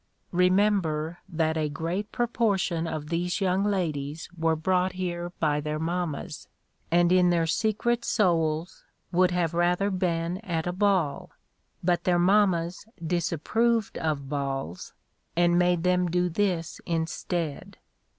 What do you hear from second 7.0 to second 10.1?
in their secret souls would have rather